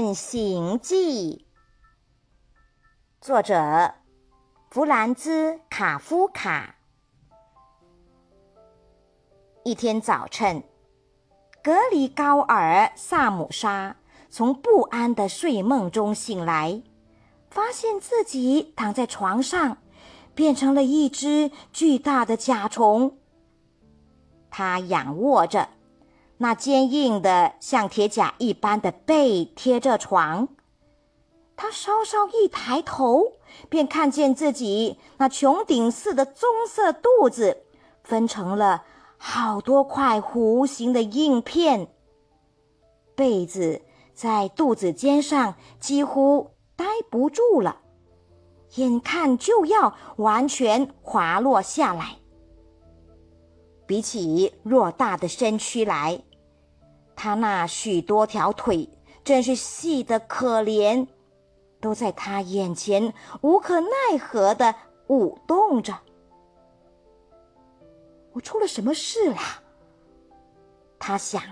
[0.00, 1.44] 变形记》，
[3.20, 3.92] 作者
[4.70, 6.76] 弗兰兹·卡夫卡。
[9.62, 10.64] 一天早晨，
[11.62, 13.96] 格里高尔·萨姆沙
[14.30, 16.82] 从不安的睡梦中醒来，
[17.50, 19.76] 发现自己躺在床上，
[20.34, 23.18] 变成了一只巨大的甲虫。
[24.48, 25.68] 他仰卧着，
[26.42, 30.48] 那坚硬的像铁甲一般的背贴着床。
[31.54, 33.34] 他稍稍一抬头，
[33.68, 37.64] 便看见自己那穹顶似的棕色肚子
[38.02, 38.84] 分成了。
[39.18, 41.88] 好多块弧形的硬片，
[43.14, 43.82] 被子
[44.14, 47.82] 在肚子尖上几乎待不住了，
[48.76, 52.16] 眼看就要完全滑落下来。
[53.86, 56.22] 比起偌大的身躯来，
[57.22, 58.88] 他那许多条腿
[59.22, 61.06] 真是细得可怜，
[61.78, 64.74] 都在他眼前无可奈何地
[65.08, 65.98] 舞动着。
[68.32, 69.60] 我出了什么事啦？
[70.98, 71.42] 他想，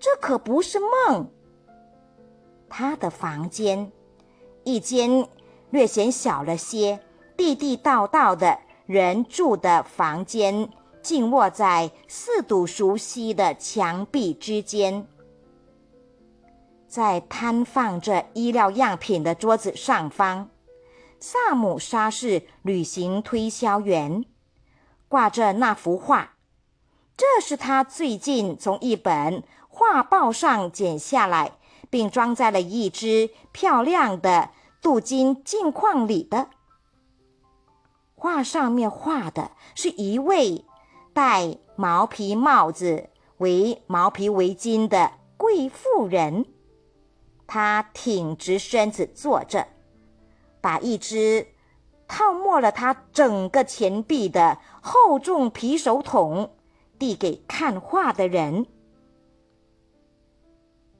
[0.00, 1.30] 这可不是梦。
[2.70, 3.92] 他的房间，
[4.64, 5.28] 一间
[5.68, 6.98] 略显小了些、
[7.36, 10.70] 地地道道的人住的房间，
[11.02, 15.06] 静卧在四堵熟悉的墙壁之间。
[16.86, 20.50] 在摊放着医疗样品的桌子上方，
[21.18, 24.24] 萨姆沙是旅行推销员。
[25.08, 26.36] 挂着那幅画，
[27.16, 31.52] 这是他最近从一本画报上剪下来，
[31.90, 34.50] 并装在了一只漂亮的
[34.80, 36.48] 镀金镜框里的。
[38.14, 40.64] 画上面画的是一位
[41.12, 46.46] 戴毛皮帽子、围毛皮围巾的贵妇人，
[47.46, 49.66] 她挺直身子坐着，
[50.60, 51.48] 把一只。
[52.08, 56.54] 套没了他整个钱币的厚重皮手桶，
[56.98, 58.66] 递给看画的人。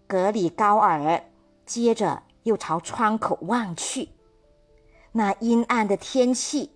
[0.06, 1.22] 格里高尔
[1.66, 4.08] 接着又朝窗口望去，
[5.12, 6.70] 那阴暗的天气，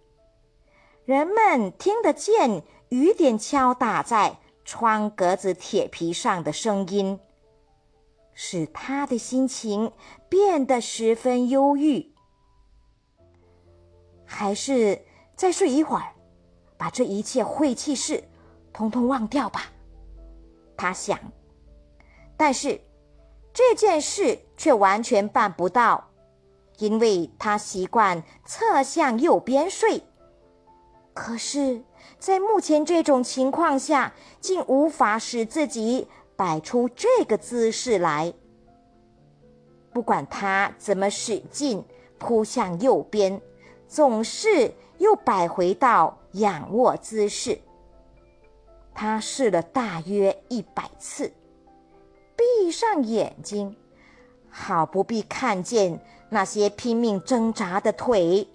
[1.06, 7.18] 人们听得见雨点敲打在窗格子铁皮上的声音，
[8.32, 9.92] 使他的心情
[10.28, 12.14] 变得十分忧郁。
[14.24, 15.04] 还是
[15.34, 16.14] 再睡一会儿，
[16.76, 18.22] 把这一切晦气事
[18.72, 19.72] 通通忘掉吧。
[20.76, 21.18] 他想，
[22.36, 22.80] 但是
[23.52, 26.10] 这件事却完全办不到，
[26.78, 30.02] 因为他习惯侧向右边睡。
[31.14, 31.82] 可是，
[32.18, 38.32] 在目前这种情况下，竟无法使自己摆出这个姿势来。
[39.92, 41.84] 不管他怎么使劲
[42.18, 43.40] 扑向右边。
[43.88, 47.56] 总是又摆回到仰卧姿势。
[48.92, 51.32] 他试了大约一百次，
[52.34, 53.76] 闭上眼睛，
[54.50, 58.48] 好不必看见那些拼命挣扎的腿。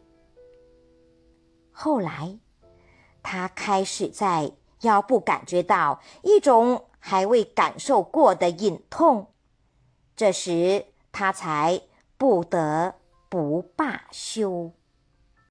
[1.71, 2.37] 后来，
[3.23, 4.51] 他开始在
[4.81, 9.27] 腰部感觉到一种还未感受过的隐痛，
[10.15, 11.81] 这时他才
[12.17, 12.95] 不得
[13.29, 14.71] 不罢休。